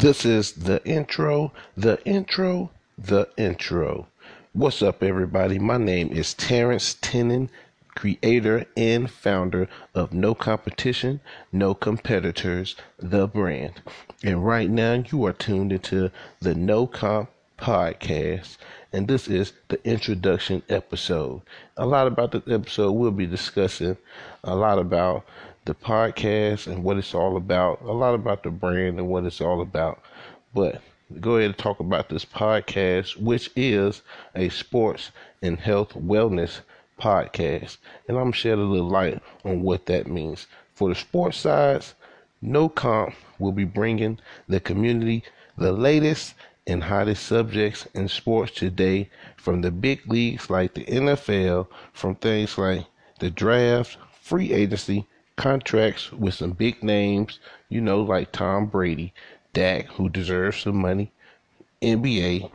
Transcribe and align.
This 0.00 0.24
is 0.24 0.52
the 0.52 0.82
intro, 0.86 1.52
the 1.76 2.02
intro, 2.06 2.70
the 2.96 3.28
intro. 3.36 4.06
What's 4.54 4.80
up, 4.80 5.02
everybody? 5.02 5.58
My 5.58 5.76
name 5.76 6.10
is 6.10 6.32
Terrence 6.32 6.96
Tennant, 7.02 7.50
creator 7.96 8.64
and 8.78 9.10
founder 9.10 9.68
of 9.94 10.14
No 10.14 10.34
Competition, 10.34 11.20
No 11.52 11.74
Competitors, 11.74 12.76
the 12.98 13.28
brand. 13.28 13.82
And 14.24 14.42
right 14.42 14.70
now, 14.70 15.04
you 15.06 15.26
are 15.26 15.34
tuned 15.34 15.70
into 15.70 16.10
the 16.40 16.54
No 16.54 16.86
Comp 16.86 17.28
podcast, 17.58 18.56
and 18.94 19.06
this 19.06 19.28
is 19.28 19.52
the 19.68 19.86
introduction 19.86 20.62
episode. 20.70 21.42
A 21.76 21.84
lot 21.84 22.06
about 22.06 22.32
this 22.32 22.48
episode, 22.48 22.92
we'll 22.92 23.10
be 23.10 23.26
discussing 23.26 23.98
a 24.44 24.56
lot 24.56 24.78
about 24.78 25.26
the 25.64 25.74
podcast 25.74 26.66
and 26.66 26.82
what 26.82 26.96
it's 26.96 27.14
all 27.14 27.36
about, 27.36 27.80
a 27.82 27.92
lot 27.92 28.14
about 28.14 28.42
the 28.42 28.50
brand 28.50 28.98
and 28.98 29.08
what 29.08 29.24
it's 29.24 29.40
all 29.40 29.60
about. 29.60 30.00
But 30.54 30.80
go 31.20 31.36
ahead 31.36 31.50
and 31.50 31.58
talk 31.58 31.80
about 31.80 32.08
this 32.08 32.24
podcast, 32.24 33.16
which 33.16 33.50
is 33.56 34.02
a 34.34 34.48
sports 34.48 35.10
and 35.42 35.58
health 35.58 35.92
wellness 35.94 36.60
podcast. 37.00 37.78
And 38.08 38.16
I'm 38.16 38.32
shed 38.32 38.58
a 38.58 38.62
little 38.62 38.88
light 38.88 39.20
on 39.44 39.62
what 39.62 39.86
that 39.86 40.06
means. 40.06 40.46
For 40.74 40.88
the 40.88 40.94
sports 40.94 41.38
sides, 41.38 41.94
no 42.40 42.68
comp 42.68 43.14
will 43.38 43.52
be 43.52 43.64
bringing 43.64 44.18
the 44.48 44.60
community 44.60 45.24
the 45.58 45.72
latest 45.72 46.34
and 46.66 46.82
hottest 46.84 47.26
subjects 47.26 47.86
in 47.94 48.08
sports 48.08 48.52
today 48.52 49.10
from 49.36 49.60
the 49.60 49.70
big 49.70 50.00
leagues 50.10 50.48
like 50.48 50.74
the 50.74 50.84
NFL, 50.84 51.66
from 51.92 52.14
things 52.14 52.56
like 52.56 52.86
the 53.18 53.30
draft, 53.30 53.98
free 54.22 54.52
agency, 54.52 55.06
contracts 55.40 56.12
with 56.12 56.34
some 56.34 56.50
big 56.50 56.82
names, 56.82 57.38
you 57.70 57.80
know, 57.80 58.02
like 58.02 58.30
Tom 58.30 58.66
Brady, 58.66 59.14
Dak, 59.54 59.86
who 59.86 60.10
deserves 60.10 60.58
some 60.58 60.76
money, 60.76 61.10
NBA, 61.80 62.50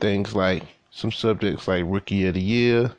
things 0.00 0.34
like 0.34 0.62
some 0.90 1.12
subjects 1.12 1.68
like 1.68 1.84
Rookie 1.86 2.26
of 2.26 2.34
the 2.34 2.40
Year, 2.40 2.92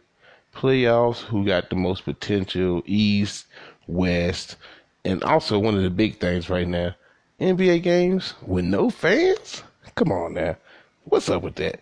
playoffs, 0.54 1.22
who 1.22 1.44
got 1.44 1.72
the 1.72 1.76
most 1.76 2.06
potential, 2.06 2.84
East, 2.86 3.48
West, 3.88 4.58
and 5.04 5.24
also 5.24 5.58
one 5.58 5.76
of 5.76 5.82
the 5.82 5.90
big 5.90 6.20
things 6.20 6.48
right 6.48 6.68
now, 6.68 6.94
NBA 7.40 7.82
games 7.82 8.36
with 8.46 8.66
no 8.66 8.92
fans? 8.92 9.64
Come 9.96 10.12
on 10.12 10.36
now. 10.36 10.56
What's 11.06 11.30
up 11.30 11.42
with 11.42 11.56
that? 11.56 11.80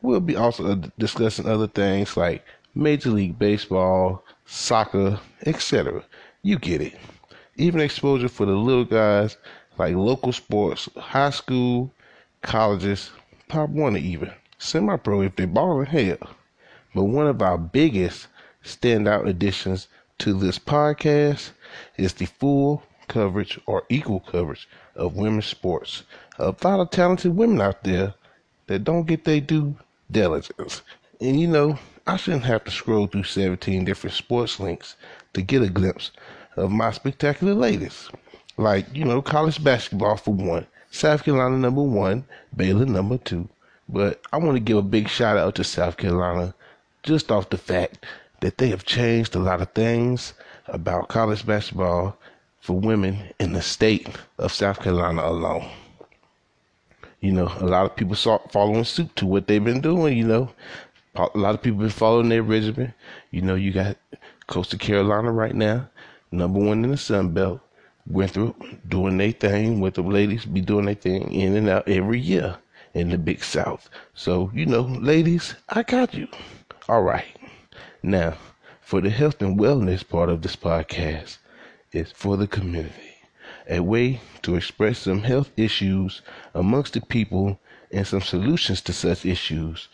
We'll 0.00 0.20
be 0.20 0.36
also 0.36 0.64
uh, 0.64 0.76
discussing 0.96 1.48
other 1.48 1.66
things 1.66 2.16
like 2.16 2.44
Major 2.76 3.10
League 3.10 3.36
Baseball, 3.36 4.22
soccer, 4.46 5.18
etc. 5.44 6.04
You 6.42 6.58
get 6.58 6.80
it. 6.80 6.94
Even 7.56 7.80
exposure 7.80 8.28
for 8.28 8.46
the 8.46 8.54
little 8.56 8.86
guys 8.86 9.36
like 9.76 9.94
local 9.94 10.32
sports, 10.32 10.88
high 10.96 11.28
school, 11.28 11.92
colleges, 12.40 13.10
Pop 13.48 13.68
Warner 13.68 13.98
even. 13.98 14.32
Semi 14.56 14.96
pro 14.96 15.20
if 15.20 15.36
they're 15.36 15.46
balling 15.46 15.86
hell. 15.86 16.16
But 16.94 17.04
one 17.04 17.26
of 17.26 17.42
our 17.42 17.58
biggest 17.58 18.28
standout 18.64 19.28
additions 19.28 19.88
to 20.18 20.32
this 20.32 20.58
podcast 20.58 21.50
is 21.98 22.14
the 22.14 22.26
full 22.26 22.84
coverage 23.06 23.60
or 23.66 23.84
equal 23.90 24.20
coverage 24.20 24.66
of 24.94 25.16
women's 25.16 25.46
sports. 25.46 26.04
A 26.38 26.54
lot 26.64 26.80
of 26.80 26.90
talented 26.90 27.36
women 27.36 27.60
out 27.60 27.84
there 27.84 28.14
that 28.66 28.84
don't 28.84 29.06
get 29.06 29.24
their 29.24 29.40
due 29.40 29.76
diligence. 30.10 30.80
And 31.20 31.38
you 31.38 31.46
know, 31.46 31.78
I 32.06 32.16
shouldn't 32.16 32.44
have 32.44 32.64
to 32.64 32.70
scroll 32.70 33.06
through 33.06 33.24
17 33.24 33.84
different 33.84 34.16
sports 34.16 34.58
links 34.58 34.96
to 35.34 35.42
get 35.42 35.62
a 35.62 35.68
glimpse 35.68 36.12
of 36.56 36.70
my 36.70 36.90
spectacular 36.92 37.52
ladies. 37.52 38.08
Like, 38.56 38.86
you 38.94 39.04
know, 39.04 39.20
college 39.20 39.62
basketball 39.62 40.16
for 40.16 40.32
one, 40.32 40.66
South 40.90 41.24
Carolina 41.24 41.58
number 41.58 41.82
one, 41.82 42.24
Baylor 42.56 42.86
number 42.86 43.18
two. 43.18 43.48
But 43.88 44.22
I 44.32 44.38
want 44.38 44.56
to 44.56 44.60
give 44.60 44.78
a 44.78 44.82
big 44.82 45.08
shout 45.08 45.36
out 45.36 45.56
to 45.56 45.64
South 45.64 45.98
Carolina 45.98 46.54
just 47.02 47.30
off 47.30 47.50
the 47.50 47.58
fact 47.58 48.06
that 48.40 48.56
they 48.56 48.68
have 48.68 48.84
changed 48.84 49.34
a 49.34 49.38
lot 49.38 49.60
of 49.60 49.70
things 49.72 50.32
about 50.68 51.08
college 51.08 51.44
basketball 51.44 52.16
for 52.60 52.78
women 52.78 53.18
in 53.38 53.52
the 53.52 53.62
state 53.62 54.08
of 54.38 54.52
South 54.52 54.80
Carolina 54.80 55.22
alone. 55.22 55.68
You 57.20 57.32
know, 57.32 57.52
a 57.58 57.66
lot 57.66 57.84
of 57.84 57.96
people 57.96 58.14
saw 58.14 58.38
following 58.48 58.84
suit 58.84 59.14
to 59.16 59.26
what 59.26 59.46
they've 59.46 59.62
been 59.62 59.82
doing, 59.82 60.16
you 60.16 60.26
know. 60.26 60.50
A 61.16 61.28
lot 61.34 61.56
of 61.56 61.62
people 61.62 61.80
been 61.80 61.90
following 61.90 62.28
their 62.28 62.42
regimen. 62.42 62.94
You 63.32 63.42
know, 63.42 63.56
you 63.56 63.72
got 63.72 63.96
Coastal 64.46 64.78
Carolina 64.78 65.32
right 65.32 65.54
now, 65.54 65.88
number 66.30 66.60
one 66.60 66.84
in 66.84 66.90
the 66.92 66.96
Sun 66.96 67.32
Belt. 67.32 67.60
Winthrop 68.06 68.56
doing 68.88 69.18
their 69.18 69.32
thing 69.32 69.80
with 69.80 69.94
the 69.94 70.02
ladies 70.02 70.44
be 70.44 70.60
doing 70.60 70.86
their 70.86 70.94
thing 70.94 71.32
in 71.32 71.56
and 71.56 71.68
out 71.68 71.88
every 71.88 72.20
year 72.20 72.56
in 72.94 73.08
the 73.10 73.18
big 73.18 73.42
south. 73.42 73.90
So, 74.14 74.50
you 74.54 74.66
know, 74.66 74.82
ladies, 74.82 75.54
I 75.68 75.82
got 75.82 76.14
you. 76.14 76.28
All 76.88 77.02
right. 77.02 77.36
Now, 78.02 78.36
for 78.80 79.00
the 79.00 79.10
health 79.10 79.42
and 79.42 79.58
wellness 79.58 80.08
part 80.08 80.28
of 80.28 80.42
this 80.42 80.56
podcast, 80.56 81.38
it's 81.92 82.12
for 82.12 82.36
the 82.36 82.46
community. 82.46 83.16
A 83.68 83.80
way 83.80 84.20
to 84.42 84.54
express 84.56 85.00
some 85.00 85.22
health 85.22 85.50
issues 85.56 86.22
amongst 86.54 86.94
the 86.94 87.00
people 87.00 87.58
and 87.92 88.06
some 88.06 88.22
solutions 88.22 88.80
to 88.82 88.92
such 88.92 89.26
issues 89.26 89.88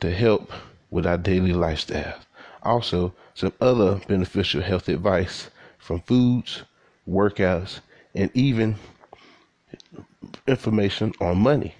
to 0.00 0.12
help 0.12 0.50
with 0.90 1.06
our 1.06 1.18
daily 1.18 1.52
lifestyle. 1.52 2.18
Also, 2.62 3.14
some 3.34 3.52
other 3.60 4.00
beneficial 4.08 4.62
health 4.62 4.88
advice 4.88 5.50
from 5.78 6.00
foods, 6.00 6.62
workouts, 7.08 7.80
and 8.14 8.30
even 8.34 8.76
information 10.46 11.12
on 11.20 11.38
money. 11.38 11.74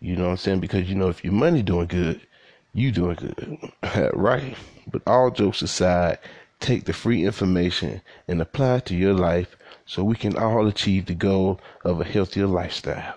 You 0.00 0.16
know 0.16 0.24
what 0.24 0.30
I'm 0.30 0.36
saying? 0.36 0.60
Because 0.60 0.88
you 0.88 0.94
know 0.94 1.08
if 1.08 1.24
your 1.24 1.32
money 1.32 1.62
doing 1.62 1.86
good, 1.86 2.20
you 2.72 2.92
doing 2.92 3.16
good. 3.16 3.72
right? 4.14 4.56
But 4.90 5.02
all 5.06 5.30
jokes 5.30 5.62
aside, 5.62 6.18
take 6.60 6.84
the 6.84 6.92
free 6.92 7.24
information 7.24 8.02
and 8.26 8.40
apply 8.40 8.76
it 8.76 8.86
to 8.86 8.94
your 8.94 9.14
life 9.14 9.56
so 9.86 10.04
we 10.04 10.16
can 10.16 10.36
all 10.36 10.66
achieve 10.66 11.06
the 11.06 11.14
goal 11.14 11.60
of 11.84 12.00
a 12.00 12.04
healthier 12.04 12.46
lifestyle. 12.46 13.14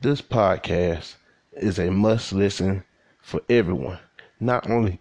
This 0.00 0.20
podcast 0.20 1.16
is 1.52 1.78
a 1.78 1.90
must 1.90 2.32
listen 2.32 2.84
for 3.22 3.40
everyone, 3.48 3.98
not 4.38 4.68
only 4.68 5.00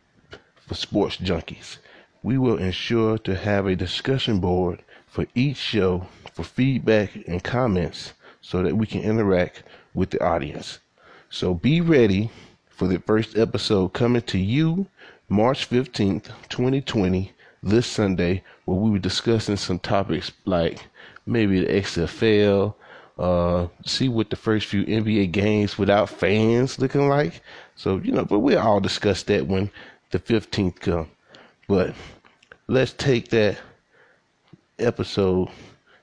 for 0.67 0.75
sports 0.75 1.17
junkies. 1.17 1.77
We 2.21 2.37
will 2.37 2.57
ensure 2.57 3.17
to 3.19 3.35
have 3.35 3.65
a 3.65 3.75
discussion 3.75 4.39
board 4.39 4.83
for 5.07 5.25
each 5.33 5.57
show 5.57 6.07
for 6.33 6.43
feedback 6.43 7.15
and 7.27 7.43
comments 7.43 8.13
so 8.41 8.63
that 8.63 8.75
we 8.75 8.85
can 8.85 9.01
interact 9.01 9.63
with 9.93 10.11
the 10.11 10.23
audience. 10.23 10.79
So 11.29 11.53
be 11.53 11.81
ready 11.81 12.31
for 12.69 12.87
the 12.87 12.99
first 12.99 13.37
episode 13.37 13.93
coming 13.93 14.21
to 14.23 14.37
you 14.37 14.87
March 15.27 15.69
15th, 15.69 16.31
2020, 16.49 17.31
this 17.61 17.85
Sunday, 17.85 18.43
where 18.65 18.77
we 18.77 18.89
were 18.89 18.99
discussing 18.99 19.57
some 19.57 19.79
topics 19.79 20.31
like 20.45 20.87
maybe 21.25 21.59
the 21.59 21.67
XFL, 21.67 22.73
uh, 23.19 23.67
see 23.85 24.07
what 24.07 24.29
the 24.29 24.35
first 24.37 24.67
few 24.67 24.85
NBA 24.85 25.33
games 25.33 25.77
without 25.77 26.09
fans 26.09 26.79
looking 26.79 27.09
like. 27.09 27.41
So, 27.75 27.97
you 27.97 28.13
know, 28.13 28.23
but 28.23 28.39
we'll 28.39 28.59
all 28.59 28.79
discuss 28.79 29.23
that 29.23 29.45
when 29.45 29.69
the 30.11 30.19
15th 30.19 30.79
come. 30.79 31.09
But 31.67 31.93
let's 32.67 32.93
take 32.93 33.27
that 33.29 33.57
episode 34.79 35.49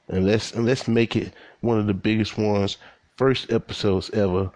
and 0.09 0.27
let's 0.27 0.53
and 0.53 0.67
let's 0.67 0.87
make 0.87 1.17
it 1.17 1.33
one 1.63 1.79
of 1.79 1.87
the 1.87 1.95
biggest 1.95 2.37
ones, 2.37 2.77
first 3.17 3.51
episodes 3.51 4.11
ever. 4.11 4.51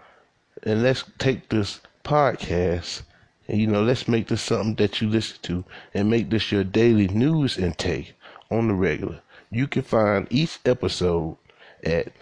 And 0.61 0.83
let's 0.83 1.03
take 1.17 1.49
this 1.49 1.81
podcast 2.03 3.01
and 3.47 3.59
you 3.59 3.65
know, 3.65 3.81
let's 3.81 4.07
make 4.07 4.27
this 4.27 4.43
something 4.43 4.75
that 4.75 5.01
you 5.01 5.09
listen 5.09 5.37
to 5.41 5.65
and 5.95 6.11
make 6.11 6.29
this 6.29 6.51
your 6.51 6.63
daily 6.63 7.07
news 7.07 7.57
intake 7.57 8.13
on 8.51 8.67
the 8.67 8.75
regular. 8.75 9.19
You 9.49 9.65
can 9.67 9.81
find 9.81 10.27
each 10.29 10.59
episode 10.63 11.37
at 11.83 12.13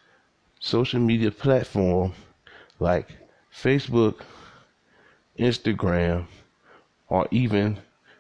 social 0.61 1.01
media 1.01 1.31
platform 1.31 2.13
like 2.79 3.09
Facebook, 3.53 4.21
Instagram, 5.39 6.27
or 7.09 7.27
even, 7.31 7.79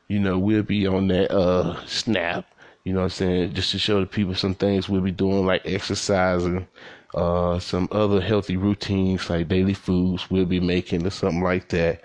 you 0.09 0.19
know, 0.19 0.39
we'll 0.39 0.63
be 0.63 0.87
on 0.87 1.09
that 1.09 1.31
uh 1.31 1.85
snap, 1.87 2.47
you 2.89 2.95
know 2.95 3.01
what 3.01 3.05
I'm 3.05 3.11
saying, 3.11 3.53
just 3.53 3.71
to 3.73 3.79
show 3.79 4.01
the 4.01 4.07
people 4.07 4.35
some 4.35 4.55
things 4.55 4.89
we'll 4.89 5.03
be 5.03 5.11
doing 5.11 5.45
like 5.45 5.61
exercising, 5.67 6.67
uh 7.15 7.59
some 7.59 7.87
other 7.93 8.19
healthy 8.19 8.57
routines 8.57 9.29
like 9.29 9.49
daily 9.49 9.75
foods 9.75 10.31
we'll 10.31 10.47
be 10.47 10.59
making 10.59 11.07
or 11.07 11.11
something 11.11 11.43
like 11.43 11.69
that. 11.69 12.01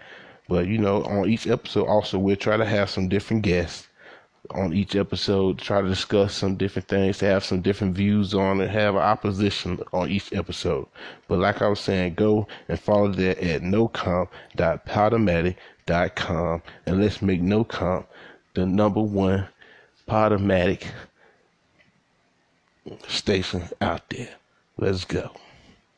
But 0.49 0.67
you 0.67 0.77
know, 0.77 1.05
on 1.05 1.29
each 1.29 1.47
episode 1.47 1.87
also 1.87 2.19
we'll 2.19 2.35
try 2.35 2.57
to 2.57 2.65
have 2.65 2.89
some 2.89 3.07
different 3.07 3.43
guests 3.43 3.87
on 4.51 4.73
each 4.73 4.93
episode, 4.97 5.57
try 5.57 5.81
to 5.81 5.87
discuss 5.87 6.35
some 6.35 6.57
different 6.57 6.89
things, 6.89 7.19
to 7.19 7.27
have 7.27 7.45
some 7.45 7.61
different 7.61 7.95
views 7.95 8.33
on 8.33 8.59
it, 8.59 8.69
have 8.69 8.97
opposition 8.97 9.79
on 9.93 10.09
each 10.09 10.33
episode. 10.33 10.85
But 11.29 11.39
like 11.39 11.61
I 11.61 11.69
was 11.69 11.79
saying, 11.79 12.15
go 12.15 12.45
and 12.67 12.77
follow 12.77 13.09
that 13.13 13.39
at 13.39 13.61
nocomp.podomatic.com 13.61 16.61
and 16.85 17.01
let's 17.01 17.21
make 17.21 17.41
nocomp 17.41 18.05
the 18.53 18.65
number 18.65 19.01
one 19.01 19.47
Podomatic 20.07 20.83
station 23.07 23.63
out 23.81 24.09
there. 24.09 24.35
Let's 24.77 25.05
go. 25.05 25.31